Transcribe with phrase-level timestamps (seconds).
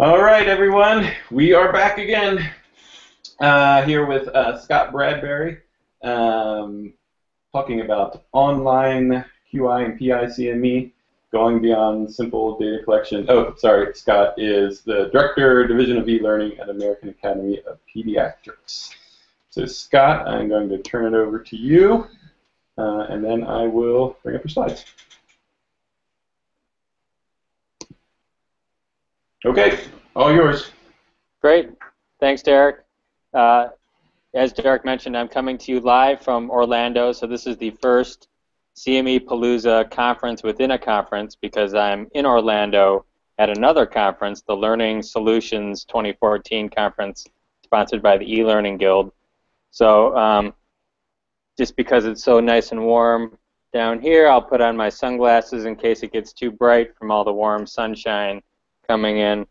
[0.00, 2.52] All right, everyone, we are back again
[3.40, 5.58] uh, here with uh, Scott Bradbury,
[6.04, 6.92] um,
[7.52, 10.92] talking about online QI and PI CME,
[11.32, 13.26] going beyond simple data collection.
[13.28, 18.90] Oh, sorry, Scott is the Director, Division of E-Learning at American Academy of Pediatrics.
[19.50, 22.06] So, Scott, I'm going to turn it over to you,
[22.78, 24.84] uh, and then I will bring up your slides.
[29.44, 29.78] Okay,
[30.16, 30.72] all yours.
[31.40, 31.70] Great.
[32.18, 32.84] Thanks, Derek.
[33.32, 33.68] Uh,
[34.34, 37.12] as Derek mentioned, I'm coming to you live from Orlando.
[37.12, 38.28] So this is the first
[38.76, 43.04] CME Palooza conference within a conference because I'm in Orlando
[43.38, 47.24] at another conference, the Learning Solutions 2014 conference,
[47.62, 49.12] sponsored by the eLearning Guild.
[49.70, 50.52] So um,
[51.56, 53.38] just because it's so nice and warm
[53.72, 57.22] down here, I'll put on my sunglasses in case it gets too bright from all
[57.22, 58.42] the warm sunshine
[58.88, 59.46] coming in.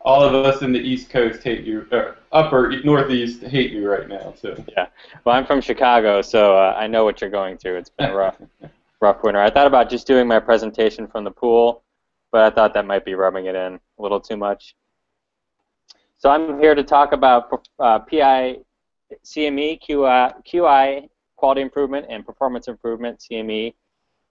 [0.00, 4.08] All of us in the East Coast hate you, or upper Northeast hate you right
[4.08, 4.34] now.
[4.36, 4.86] So yeah,
[5.24, 7.76] well, I'm from Chicago, so uh, I know what you're going through.
[7.76, 8.36] It's been a rough,
[9.00, 9.40] rough winter.
[9.40, 11.84] I thought about just doing my presentation from the pool,
[12.32, 14.74] but I thought that might be rubbing it in a little too much.
[16.18, 18.58] So I'm here to talk about uh, PI,
[19.24, 23.74] CME, QI, QI, quality improvement, and performance improvement, CME,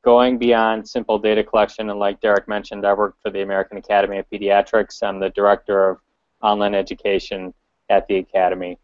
[0.03, 4.17] going beyond simple data collection, and like Derek mentioned, I work for the American Academy
[4.17, 5.03] of Pediatrics.
[5.03, 5.97] I'm the director of
[6.41, 7.53] online education
[7.89, 8.79] at the Academy.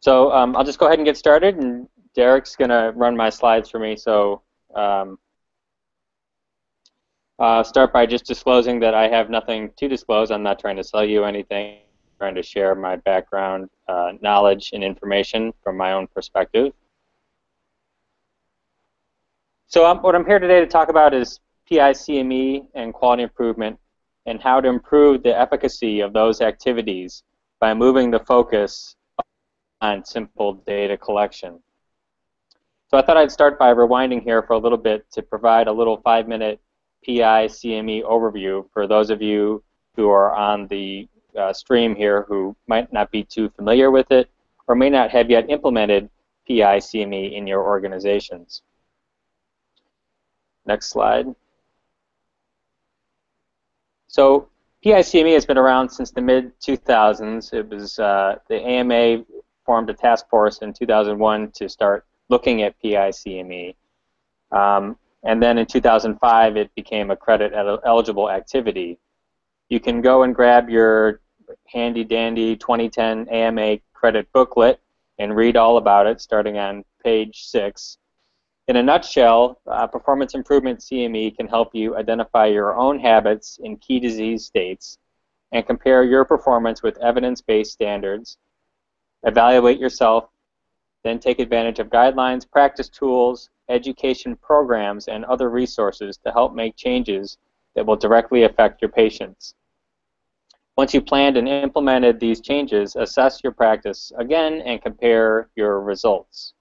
[0.00, 3.30] So um, I'll just go ahead and get started, and Derek's going to run my
[3.30, 3.96] slides for me.
[3.96, 4.42] So
[4.74, 5.18] um,
[7.38, 10.30] uh, start by just disclosing that I have nothing to disclose.
[10.30, 11.76] I'm not trying to sell you anything.
[11.76, 16.72] I'm trying to share my background, uh, knowledge, and information from my own perspective.
[19.68, 23.76] So what I'm here today to talk about is PICME and quality improvement
[24.24, 27.24] and how to improve the efficacy of those activities
[27.58, 28.94] by moving the focus
[29.80, 31.58] on simple data collection.
[32.92, 35.72] So I thought I'd start by rewinding here for a little bit to provide a
[35.72, 36.60] little five-minute
[37.04, 39.64] PI CME overview for those of you
[39.96, 44.30] who are on the uh, stream here who might not be too familiar with it
[44.68, 46.08] or may not have yet implemented
[46.46, 48.62] PI CME in your organizations.
[50.66, 51.26] Next slide.
[54.08, 54.48] So
[54.84, 57.52] PICME has been around since the mid 2000s.
[57.52, 59.24] It was uh, the AMA
[59.64, 63.74] formed a task force in 2001 to start looking at PICME.
[64.52, 67.52] Um, and then in 2005, it became a credit
[67.84, 68.98] eligible activity.
[69.68, 71.20] You can go and grab your
[71.66, 74.80] handy dandy 2010 AMA credit booklet
[75.18, 77.98] and read all about it starting on page 6.
[78.68, 83.76] In a nutshell, uh, performance improvement CME can help you identify your own habits in
[83.76, 84.98] key disease states
[85.52, 88.38] and compare your performance with evidence-based standards,
[89.22, 90.30] evaluate yourself,
[91.04, 96.74] then take advantage of guidelines, practice tools, education programs, and other resources to help make
[96.74, 97.38] changes
[97.76, 99.54] that will directly affect your patients.
[100.76, 106.54] Once you've planned and implemented these changes, assess your practice again and compare your results.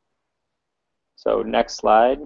[1.26, 2.20] So next slide.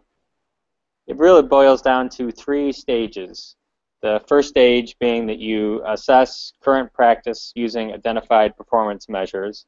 [1.07, 3.55] It really boils down to three stages.
[4.01, 9.65] The first stage being that you assess current practice using identified performance measures.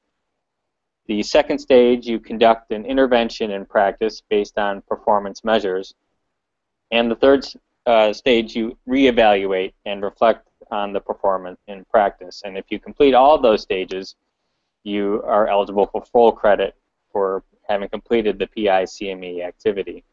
[1.08, 5.96] The second stage, you conduct an intervention in practice based on performance measures.
[6.92, 7.46] And the third
[7.86, 12.44] uh, stage, you reevaluate and reflect on the performance in practice.
[12.46, 14.16] And if you complete all those stages,
[14.84, 16.76] you are eligible for full credit
[17.12, 20.04] for having completed the PICME activity.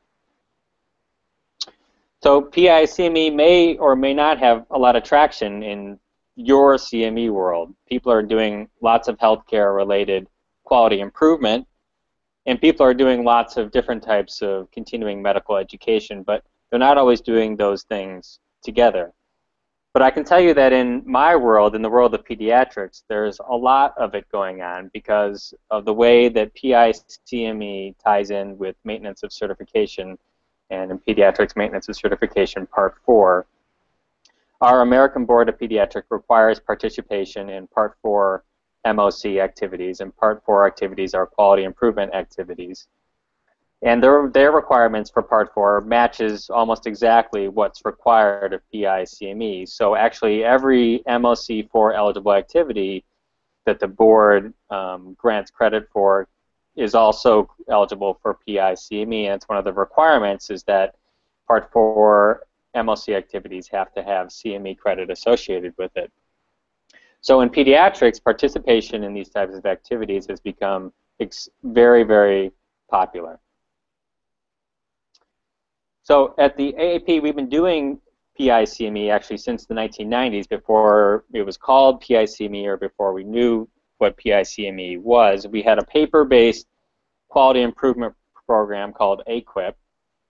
[2.23, 5.99] So PICME may or may not have a lot of traction in
[6.37, 7.75] your CME world.
[7.89, 10.27] People are doing lots of healthcare related
[10.65, 11.67] quality improvement,
[12.47, 16.99] and people are doing lots of different types of continuing medical education, but they're not
[16.99, 19.13] always doing those things together.
[19.95, 23.41] But I can tell you that in my world, in the world of pediatrics, there's
[23.49, 28.77] a lot of it going on because of the way that PICME ties in with
[28.85, 30.19] maintenance of certification
[30.71, 33.47] and in pediatrics maintenance of certification part 4.
[34.61, 38.45] Our American Board of Pediatrics requires participation in part 4
[38.85, 42.89] MOC activities, and part 4 activities are quality improvement activities.
[43.83, 49.69] And their, their requirements for Part 4 matches almost exactly what's required of PICME.
[49.69, 53.05] So actually every MOC4 eligible activity
[53.67, 56.27] that the board um, grants credit for
[56.75, 60.95] is also eligible for PICME, and it's one of the requirements is that
[61.47, 62.43] Part 4
[62.75, 66.13] MOC activities have to have CME credit associated with it.
[67.21, 70.93] So in pediatrics, participation in these types of activities has become
[71.65, 72.53] very, very
[72.91, 73.41] popular.
[76.09, 78.01] So at the AAP, we've been doing
[78.41, 83.69] PICME actually since the 1990s, before it was called PICME or before we knew
[83.99, 85.47] what PICME was.
[85.47, 86.67] We had a paper-based
[87.29, 88.15] quality improvement
[88.47, 89.75] program called AQIP,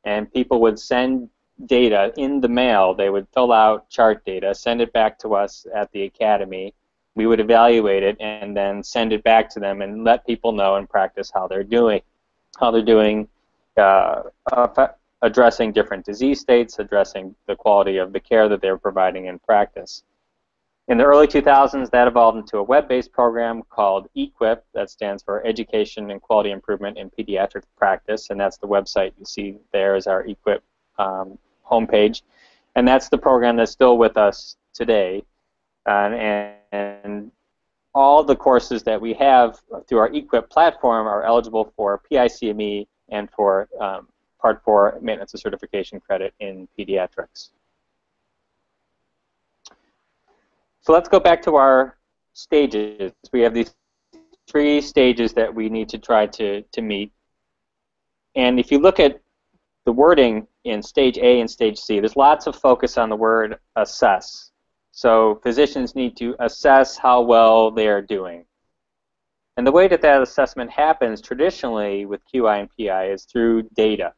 [0.02, 1.30] and people would send
[1.66, 2.92] data in the mail.
[2.92, 6.74] They would fill out chart data, send it back to us at the academy.
[7.14, 10.74] We would evaluate it and then send it back to them and let people know
[10.74, 12.02] in practice how they're doing,
[12.58, 13.28] how they're doing,
[13.76, 14.22] uh,
[15.22, 20.02] addressing different disease states, addressing the quality of the care that they're providing in practice.
[20.88, 25.46] In the early 2000s, that evolved into a web-based program called EQIP, that stands for
[25.46, 30.06] Education and Quality Improvement in Pediatric Practice, and that's the website you see there is
[30.06, 30.60] our EQIP
[30.98, 31.38] um,
[31.70, 32.22] homepage.
[32.74, 35.24] And that's the program that's still with us today.
[35.84, 37.30] and, and
[37.94, 43.28] all the courses that we have through our EQIP platform are eligible for PICME and
[43.30, 44.08] for um,
[44.40, 47.50] Part 4 maintenance of certification credit in pediatrics.
[50.80, 51.98] So let's go back to our
[52.32, 53.12] stages.
[53.32, 53.74] We have these
[54.48, 57.12] three stages that we need to try to, to meet.
[58.34, 59.20] And if you look at
[59.84, 63.58] the wording in stage A and stage C, there's lots of focus on the word
[63.76, 64.50] assess.
[64.92, 68.44] So physicians need to assess how well they are doing.
[69.56, 74.14] And the way that that assessment happens traditionally with QI and PI is through data.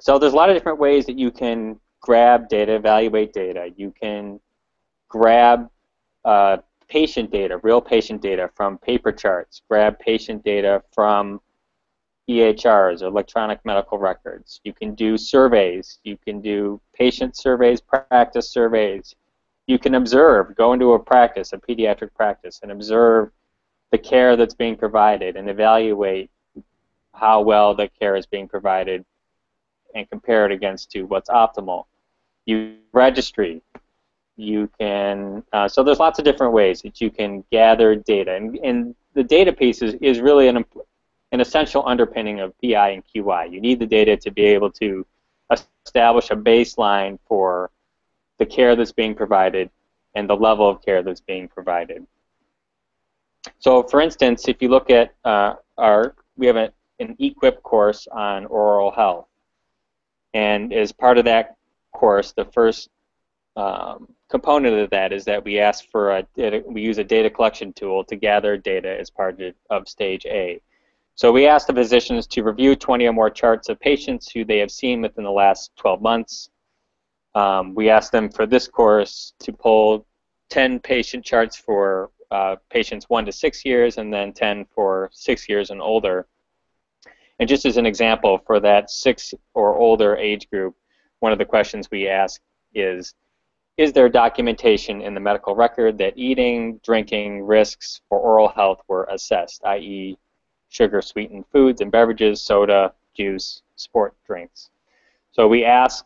[0.00, 3.70] So there's a lot of different ways that you can grab data, evaluate data.
[3.76, 4.40] You can
[5.08, 5.68] grab
[6.24, 6.58] uh,
[6.88, 11.40] patient data, real patient data from paper charts, grab patient data from
[12.28, 14.60] EHRs, electronic medical records.
[14.62, 15.98] You can do surveys.
[16.04, 19.14] You can do patient surveys, practice surveys.
[19.66, 23.30] You can observe, go into a practice, a pediatric practice, and observe
[23.90, 26.30] the care that's being provided and evaluate
[27.14, 29.04] how well the care is being provided
[29.94, 31.84] and compare it against to what's optimal.
[32.46, 33.62] You registry.
[34.36, 38.56] You can uh, so there's lots of different ways that you can gather data, and,
[38.58, 40.64] and the data piece is, is really an
[41.32, 43.52] an essential underpinning of PI and QI.
[43.52, 45.04] You need the data to be able to
[45.50, 47.70] establish a baseline for
[48.38, 49.70] the care that's being provided
[50.14, 52.06] and the level of care that's being provided.
[53.58, 58.08] So, for instance, if you look at uh, our, we have a, an EQIP course
[58.10, 59.27] on oral health.
[60.34, 61.56] And as part of that
[61.92, 62.88] course, the first
[63.56, 66.26] um, component of that is that we ask for a
[66.66, 69.40] we use a data collection tool to gather data as part
[69.70, 70.60] of stage A.
[71.14, 74.58] So we ask the physicians to review 20 or more charts of patients who they
[74.58, 76.50] have seen within the last 12 months.
[77.34, 80.06] Um, we ask them for this course to pull
[80.50, 85.48] 10 patient charts for uh, patients 1 to 6 years and then 10 for 6
[85.48, 86.28] years and older.
[87.38, 90.74] And just as an example, for that six or older age group,
[91.20, 92.40] one of the questions we ask
[92.74, 93.14] is,
[93.76, 99.04] is there documentation in the medical record that eating, drinking risks for oral health were
[99.04, 100.18] assessed, i.e.
[100.68, 104.70] sugar-sweetened foods and beverages, soda, juice, sport drinks?
[105.30, 106.04] So we ask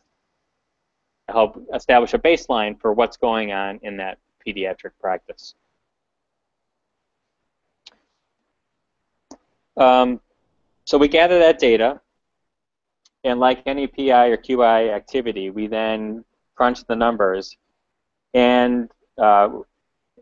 [1.28, 5.54] to help establish a baseline for what's going on in that pediatric practice.
[9.78, 10.20] Um,
[10.84, 12.00] so we gather that data,
[13.24, 16.24] and like any PI or QI activity, we then
[16.54, 17.56] crunch the numbers,
[18.34, 19.48] and uh,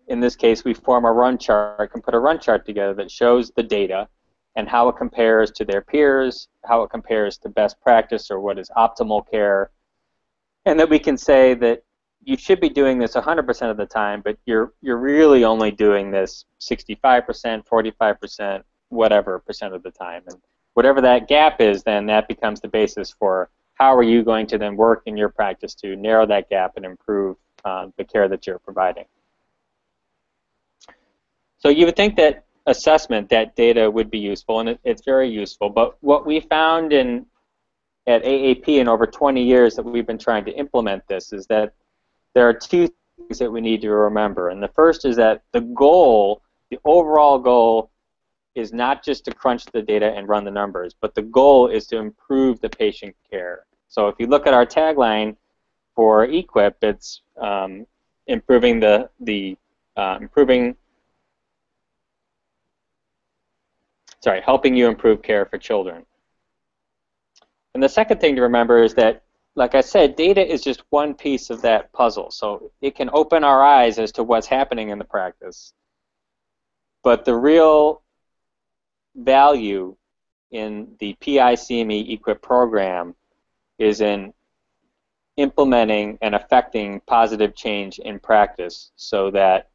[0.09, 3.11] in this case, we form a run chart and put a run chart together that
[3.11, 4.09] shows the data
[4.57, 8.59] and how it compares to their peers, how it compares to best practice or what
[8.59, 9.71] is optimal care,
[10.67, 11.85] and that we can say that
[12.23, 16.11] you should be doing this 100% of the time, but you're you're really only doing
[16.11, 17.23] this 65%,
[17.67, 20.23] 45%, whatever percent of the time.
[20.26, 20.37] And
[20.80, 24.56] whatever that gap is, then that becomes the basis for how are you going to
[24.56, 28.46] then work in your practice to narrow that gap and improve uh, the care that
[28.46, 29.04] you're providing.
[31.58, 35.28] So you would think that assessment, that data would be useful, and it, it's very
[35.28, 35.68] useful.
[35.68, 37.26] But what we found in
[38.06, 41.75] at AAP in over 20 years that we've been trying to implement this is that
[42.34, 44.49] there are two things that we need to remember.
[44.49, 47.90] And the first is that the goal, the overall goal,
[48.54, 51.87] is not just to crunch the data and run the numbers, but the goal is
[51.87, 53.66] to improve the patient care.
[53.88, 55.37] So if you look at our tagline
[55.95, 57.87] for EQIP, it's um,
[58.26, 59.57] improving the the
[59.97, 60.76] uh, improving
[64.21, 66.04] sorry helping you improve care for children.
[67.75, 69.23] And the second thing to remember is that
[69.57, 72.30] like I said, data is just one piece of that puzzle.
[72.30, 75.73] So it can open our eyes as to what's happening in the practice.
[77.02, 78.02] But the real
[79.17, 79.97] value
[80.50, 83.14] in the PICME EQIP program
[83.79, 84.33] is in
[85.37, 89.71] implementing and affecting positive change in practice so that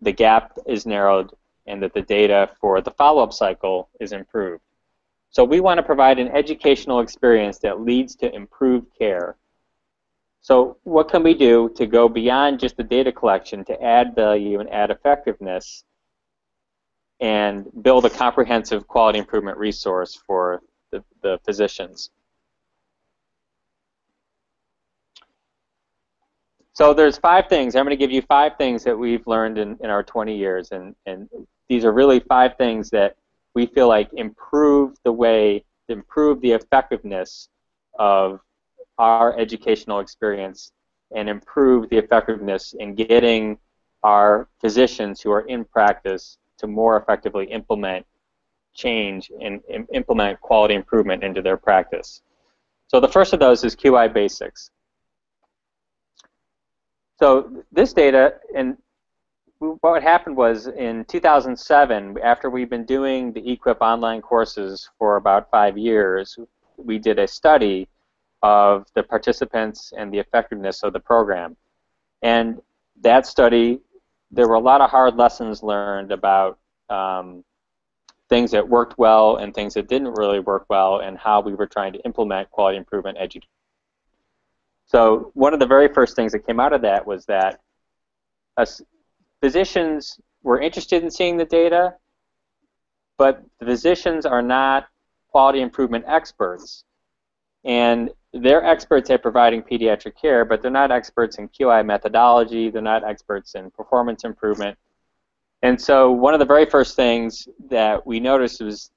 [0.00, 1.32] the gap is narrowed
[1.66, 4.62] and that the data for the follow-up cycle is improved.
[5.30, 9.36] So we want to provide an educational experience that leads to improved care.
[10.40, 14.60] So what can we do to go beyond just the data collection to add value
[14.60, 15.84] and add effectiveness
[17.20, 22.10] and build a comprehensive quality improvement resource for the, the physicians?
[26.72, 27.76] So there's five things.
[27.76, 30.72] I'm going to give you five things that we've learned in, in our 20 years,
[30.72, 31.28] and, and
[31.68, 33.16] these are really five things that
[33.54, 37.48] we feel like improve the way, improve the effectiveness
[37.98, 38.40] of
[38.98, 40.72] our educational experience
[41.14, 43.58] and improve the effectiveness in getting
[44.02, 48.06] our physicians who are in practice to more effectively implement
[48.74, 49.60] change and,
[49.92, 52.22] implement quality improvement into their practice.
[52.86, 54.70] So the first of those is QI basics.
[57.18, 58.76] So this data, and
[59.58, 65.50] what happened was in 2007, after we've been doing the EQIP online courses for about
[65.50, 66.38] five years,
[66.78, 67.88] we did a study
[68.42, 71.56] of the participants and the effectiveness of the program.
[72.22, 72.60] And
[73.02, 73.80] that study,
[74.30, 76.58] there were a lot of hard lessons learned about
[76.88, 77.44] um,
[78.28, 81.66] things that worked well and things that didn't really work well and how we were
[81.66, 83.48] trying to implement quality improvement education
[84.90, 87.60] so one of the very first things that came out of that was that
[89.40, 91.94] physicians were interested in seeing the data,
[93.16, 94.88] but physicians are not
[95.28, 96.82] quality improvement experts.
[97.62, 102.82] And they're experts at providing pediatric care, but they're not experts in QI methodology, they're
[102.82, 104.78] not experts in performance improvement.
[105.62, 108.90] And so one of the very first things that we noticed was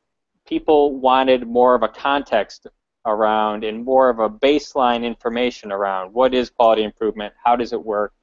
[0.47, 2.67] people wanted more of a context
[3.05, 7.83] around and more of a baseline information around what is quality improvement, how does it
[7.83, 8.13] work,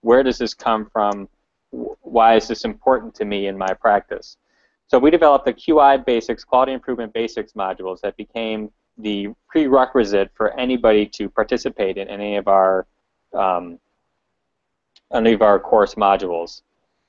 [0.00, 1.28] where does this come from,
[1.70, 4.36] why is this important to me in my practice.
[4.88, 10.58] So we developed the QI Basics, Quality Improvement Basics modules that became the prerequisite for
[10.58, 12.86] anybody to participate in any of our
[13.34, 13.78] um,
[15.12, 16.62] any of our course modules.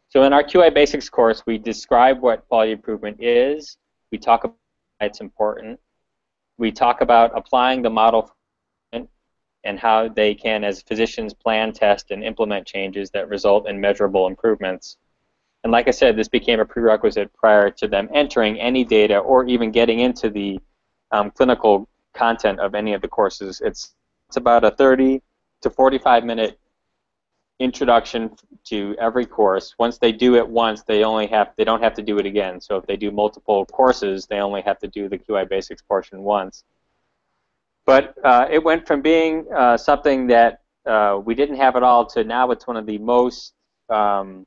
[0.10, 3.78] So in our QI Basics course, we describe what quality improvement is.
[4.12, 4.58] We talk about
[5.00, 5.80] why it's important
[6.58, 8.34] we talk about applying the model
[9.64, 14.28] and how they can, as physicians, plan, test, and implement changes that result in measurable
[14.28, 14.98] improvements.
[15.64, 19.46] And like I said, this became a prerequisite prior to them entering any data or
[19.46, 20.60] even getting into the
[21.12, 23.62] um, clinical content of any of the courses.
[23.64, 23.96] It's,
[24.28, 25.22] it's about a 30
[25.62, 26.60] to 45 minute
[27.60, 28.36] introduction
[28.66, 29.74] to every course.
[29.80, 32.62] Once they do it once, they only have they don't have to do it again.
[32.62, 36.22] So if they do multiple courses, they only have to do the QI basics portion
[36.22, 36.64] once.
[37.86, 42.06] But uh, it went from being uh, something that uh, we didn't have at all
[42.06, 43.54] to now it's one of the most
[43.90, 44.46] um,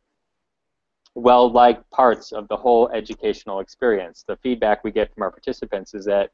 [1.15, 4.25] well-liked parts of the whole educational experience.
[4.27, 6.31] The feedback we get from our participants is that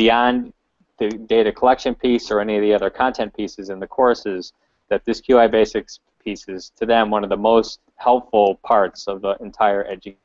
[0.00, 0.50] beyond
[0.98, 4.54] the data collection piece or any of the other content pieces in the courses,
[4.88, 9.20] that this QI basics piece is to them one of the most helpful parts of
[9.20, 10.16] the entire education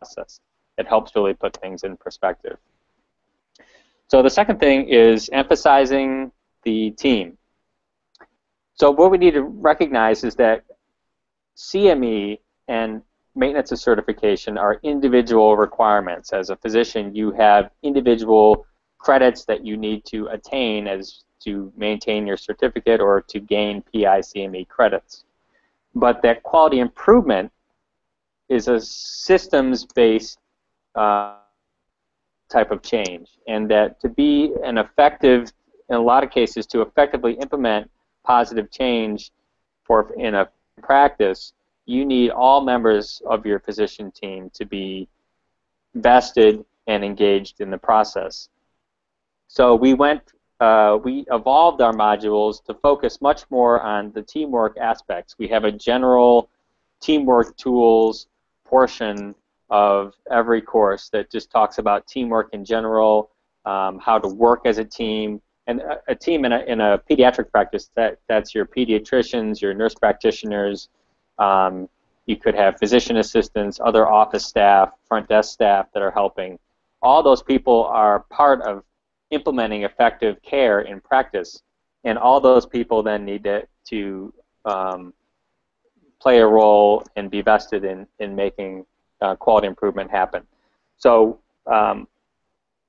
[0.00, 0.40] process.
[0.78, 2.56] It helps really put things in perspective.
[4.08, 6.32] So the second thing is emphasizing
[6.64, 7.38] the team.
[8.74, 10.64] So what we need to recognize is that
[11.56, 13.02] CME and
[13.36, 16.32] maintenance of certification are individual requirements.
[16.32, 18.66] As a physician, you have individual
[19.00, 24.68] credits that you need to attain as to maintain your certificate or to gain PICME
[24.68, 25.24] credits
[25.94, 27.50] but that quality improvement
[28.48, 30.38] is a systems-based
[30.94, 31.36] uh,
[32.48, 35.52] type of change, and that to be an effective,
[35.88, 37.90] in a lot of cases, to effectively implement
[38.24, 39.30] positive change
[39.84, 40.48] for in a
[40.82, 41.52] practice,
[41.86, 45.08] you need all members of your physician team to be
[45.94, 48.48] vested and engaged in the process.
[49.52, 50.22] So we went
[50.60, 55.34] uh, we evolved our modules to focus much more on the teamwork aspects.
[55.38, 56.48] We have a general
[57.00, 58.28] teamwork tools
[58.64, 59.34] portion
[59.68, 63.30] of every course that just talks about teamwork in general,
[63.64, 66.98] um, how to work as a team, and a, a team in a, in a
[67.10, 70.90] pediatric practice that that's your pediatricians, your nurse practitioners.
[71.40, 71.88] Um,
[72.26, 76.56] you could have physician assistants, other office staff, front desk staff that are helping.
[77.02, 78.84] All those people are part of
[79.30, 81.62] implementing effective care in practice.
[82.04, 84.32] and all those people then need to, to
[84.64, 85.12] um,
[86.20, 88.86] play a role and be vested in, in making
[89.20, 90.42] uh, quality improvement happen.
[90.96, 92.08] So, um,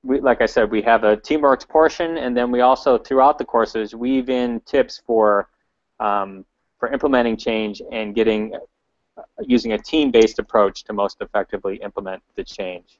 [0.03, 3.45] we, like I said, we have a teamwork portion, and then we also, throughout the
[3.45, 5.50] courses, weave in tips for
[6.00, 6.45] um,
[6.79, 8.55] for implementing change and getting
[9.17, 12.98] uh, using a team-based approach to most effectively implement the change.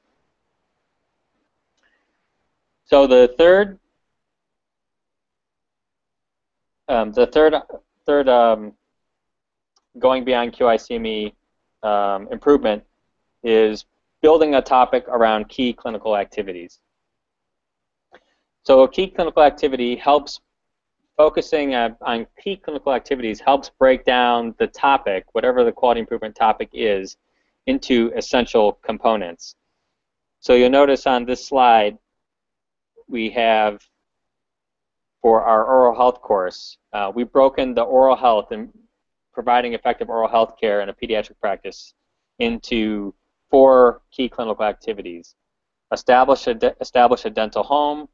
[2.92, 3.80] So the third,
[6.90, 7.56] um, the third,
[8.06, 8.74] third um,
[9.98, 11.32] going beyond QICME
[11.84, 12.84] um, improvement
[13.44, 13.86] is
[14.22, 16.80] building a topic around key clinical activities.
[18.64, 20.42] So a key clinical activity helps
[21.16, 26.36] focusing on, on key clinical activities helps break down the topic, whatever the quality improvement
[26.36, 27.16] topic is,
[27.68, 29.56] into essential components.
[30.42, 31.98] So you'll notice on this slide
[33.12, 33.82] we have
[35.22, 38.70] for our oral health course, uh, we've broken the oral health and
[39.34, 41.94] providing effective oral health care in a pediatric practice
[42.40, 43.14] into
[43.50, 45.36] four key clinical activities.
[45.94, 48.08] Establish a, establish a dental home,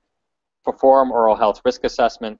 [0.65, 2.37] perform oral health risk assessment,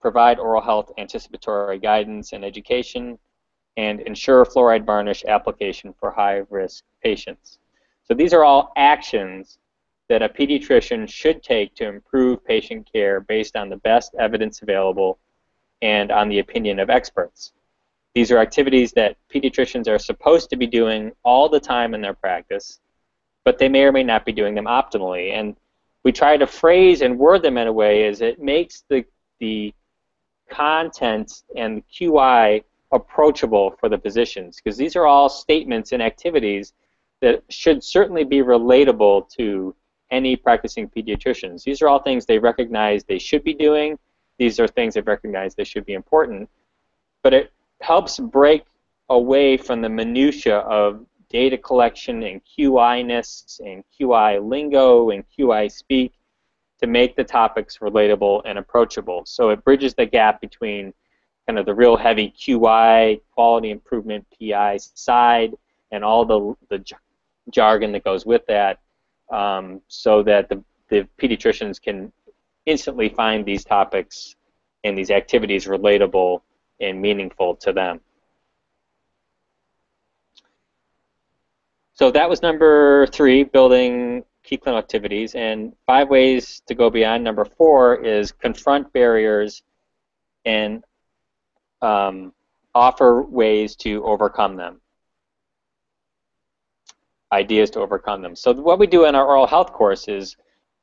[0.00, 3.18] provide oral health anticipatory guidance and education,
[3.76, 7.58] and ensure fluoride varnish application for high-risk patients.
[8.04, 9.58] So these are all actions
[10.08, 15.18] that a pediatrician should take to improve patient care based on the best evidence available
[15.82, 17.52] and on the opinion of experts.
[18.14, 22.14] These are activities that pediatricians are supposed to be doing all the time in their
[22.14, 22.80] practice,
[23.44, 25.32] but they may or may not be doing them optimally.
[25.32, 25.54] And
[26.04, 29.04] we try to phrase and word them in a way as it makes the,
[29.40, 29.74] the
[30.50, 36.72] content and the QI approachable for the physicians, because these are all statements and activities
[37.20, 39.74] that should certainly be relatable to
[40.10, 41.62] any practicing pediatricians.
[41.62, 43.98] These are all things they recognize they should be doing.
[44.38, 46.48] These are things they recognize they should be important.
[47.22, 48.64] But it helps break
[49.10, 56.12] away from the minutia of data collection and QI-ness and QI lingo and QI speak
[56.80, 59.22] to make the topics relatable and approachable.
[59.26, 60.94] So it bridges the gap between
[61.46, 65.54] kind of the real heavy QI, quality improvement PI side,
[65.90, 66.84] and all the, the
[67.50, 68.78] jargon that goes with that
[69.30, 72.12] um, so that the, the pediatricians can
[72.66, 74.36] instantly find these topics
[74.84, 76.40] and these activities relatable
[76.80, 78.00] and meaningful to them.
[81.94, 85.34] So that was number three, building key clinical activities.
[85.34, 87.24] And five ways to go beyond.
[87.24, 89.62] Number four is confront barriers
[90.44, 90.84] and
[91.82, 92.32] um,
[92.74, 94.80] offer ways to overcome them
[97.32, 98.34] ideas to overcome them.
[98.34, 100.36] So what we do in our oral health course is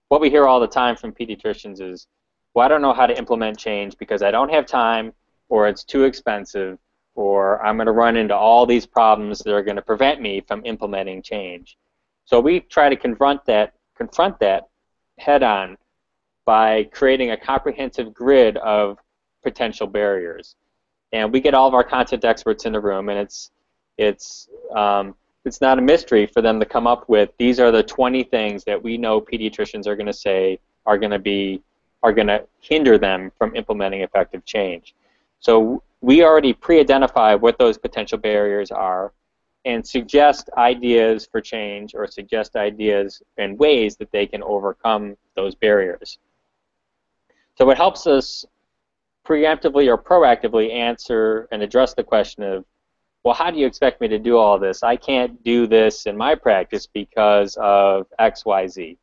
[0.09, 2.07] what we hear all the time from pediatricians is,
[2.53, 5.13] well, I don't know how to implement change because I don't have time
[5.49, 6.77] or it's too expensive
[7.15, 10.41] or I'm going to run into all these problems that are going to prevent me
[10.41, 11.77] from implementing change.
[12.25, 14.67] So we try to confront that, confront that
[15.17, 15.77] head on
[16.45, 18.99] by creating a comprehensive grid of
[19.43, 20.55] potential barriers.
[21.11, 23.51] And we get all of our content experts in the room, and it's
[23.97, 27.83] it's um, it's not a mystery for them to come up with these are the
[27.83, 31.61] 20 things that we know pediatricians are going to say are going to be
[32.03, 34.93] are going to hinder them from implementing effective change.
[35.39, 39.11] So we already pre-identify what those potential barriers are
[39.65, 45.55] and suggest ideas for change or suggest ideas and ways that they can overcome those
[45.55, 46.19] barriers.
[47.57, 48.45] So it helps us
[49.25, 52.65] preemptively or proactively answer and address the question of
[53.25, 54.83] well, how do you expect me to do all this?
[54.83, 58.97] I can't do this in my practice because of X, Y, Z.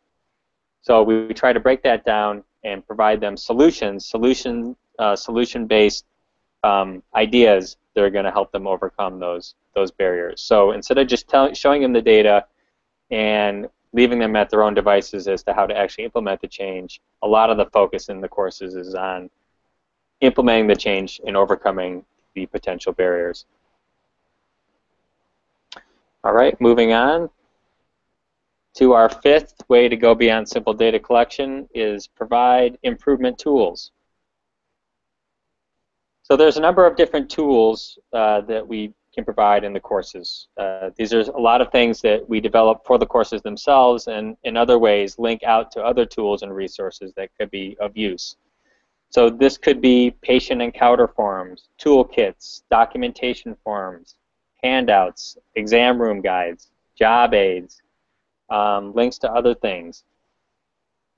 [0.80, 6.04] So we, try to break that down and provide them solutions, solution, uh, solution-based
[6.62, 10.40] um, ideas that are going to help them overcome those those barriers.
[10.40, 12.44] So instead of just tell, showing them the data
[13.11, 17.00] and leaving them at their own devices as to how to actually implement the change,
[17.22, 19.30] a lot of the focus in the courses is on
[20.20, 22.04] implementing the change and overcoming
[22.35, 23.46] the potential barriers.
[26.24, 27.28] All right, moving on
[28.74, 33.90] to our fifth way to go beyond simple data collection is provide improvement tools.
[36.22, 40.46] So there's a number of different tools uh, that we can provide in the courses.
[40.56, 44.37] Uh, these are a lot of things that we develop for the courses themselves and
[44.44, 48.37] in other ways link out to other tools and resources that could be of use.
[49.11, 54.14] So this could be patient encounter forms, toolkits, documentation forms,
[54.62, 57.83] handouts, exam room guides, job aids,
[58.51, 60.05] um, links to other things,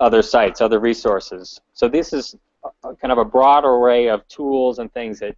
[0.00, 1.60] other sites, other resources.
[1.72, 2.36] So this is
[2.84, 5.36] a, kind of a broad array of tools and things that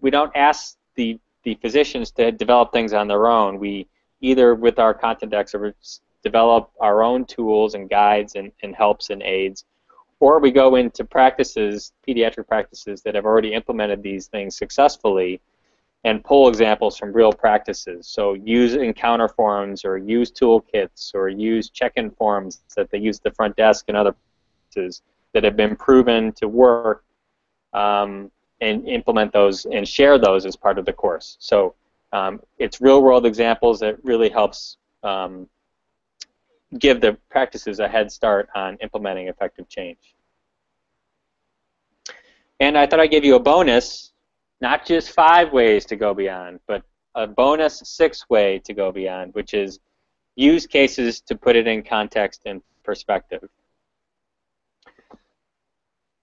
[0.00, 3.58] we don't ask the the physicians to develop things on their own.
[3.58, 3.86] We
[4.20, 9.22] either with our content experts develop our own tools and guides and, and helps and
[9.22, 9.66] aids,
[10.20, 15.40] or we go into practices, pediatric practices that have already implemented these things successfully
[16.04, 18.06] and pull examples from real practices.
[18.06, 23.30] So use encounter forms or use toolkits or use check-in forms that they use the
[23.30, 24.14] front desk and other
[24.72, 27.04] places that have been proven to work
[27.72, 31.36] um, and implement those and share those as part of the course.
[31.40, 31.74] So
[32.12, 35.48] um, it's real-world examples that really helps um,
[36.78, 40.14] give the practices a head start on implementing effective change.
[42.60, 44.12] And I thought I'd give you a bonus
[44.64, 46.82] not just five ways to go beyond, but
[47.14, 49.78] a bonus six way to go beyond, which is
[50.36, 53.46] use cases to put it in context and perspective.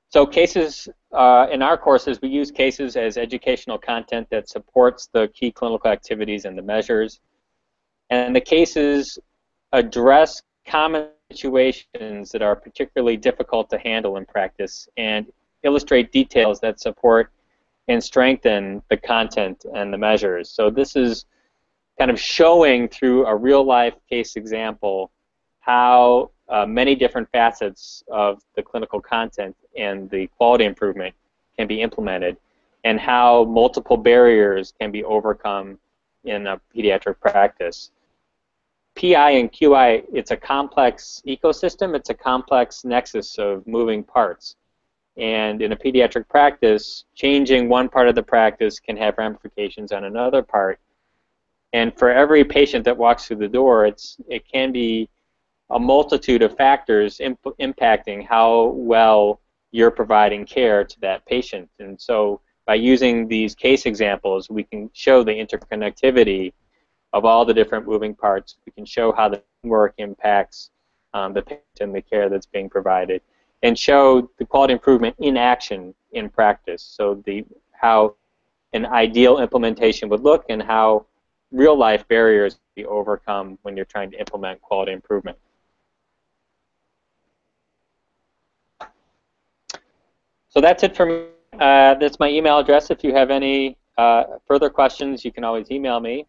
[0.10, 5.28] So cases, uh, in our courses, we use cases as educational content that supports the
[5.36, 7.20] key clinical activities and the measures.
[8.10, 9.20] And the cases
[9.72, 16.80] address common situations that are particularly difficult to handle in practice and illustrate details that
[16.80, 17.32] support
[17.92, 20.50] and strengthen the content and the measures.
[20.50, 21.26] So this is
[22.00, 25.12] kind of showing through a real life case example
[25.60, 31.14] how uh, many different facets of the clinical content and the quality improvement
[31.58, 32.38] can be implemented
[32.84, 35.78] and how multiple barriers can be overcome
[36.24, 37.92] in a pediatric practice.
[38.96, 44.56] PI and QI, it's a complex ecosystem, it's a complex nexus of moving parts.
[45.22, 50.06] And in a pediatric practice, changing one part of the practice can have ramifications on
[50.06, 50.80] another part.
[51.74, 55.08] And for every patient that walks through the door, it's it can be
[55.70, 59.40] a multitude of factors imp impacting how well
[59.72, 61.70] you're providing care to that patient.
[61.80, 66.52] And so by using these case examples, we can show the interconnectivity
[67.14, 68.58] of all the different moving parts.
[68.66, 70.72] We can show how the work impacts
[71.14, 73.22] um, the patient and the care that's being provided
[73.64, 76.82] and show the quality improvement in action in practice.
[76.82, 78.16] So the how
[78.74, 81.06] an ideal implementation would look and how
[81.52, 85.38] real life barriers be overcome when you're trying to implement quality improvement.
[90.50, 91.26] So that's it for me.
[91.54, 92.92] Uh, that's my email address.
[92.92, 96.26] If you have any uh, further questions, you can always email me.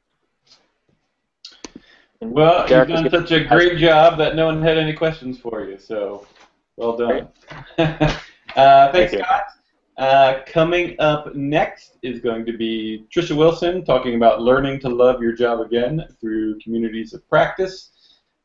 [2.21, 5.39] And well, Derek you've done such a great job that no one had any questions
[5.39, 5.79] for you.
[5.79, 6.27] So
[6.77, 7.29] well done.
[7.79, 9.45] uh, thanks, Thank Scott.
[9.99, 15.21] Uh, coming up next is going to be Trisha Wilson talking about learning to love
[15.21, 17.91] your job again through communities of practice.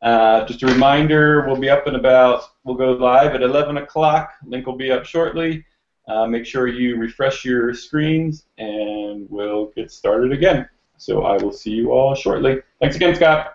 [0.02, 4.34] Uh, just a reminder, we'll be up and about, we'll go live at 11 o'clock.
[4.46, 5.66] Link will be up shortly.
[6.08, 10.68] Uh, make sure you refresh your screens and we'll get started again.
[10.98, 12.62] So I will see you all shortly.
[12.80, 13.54] Thanks again, Scott.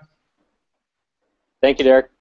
[1.60, 2.11] Thank you, Derek.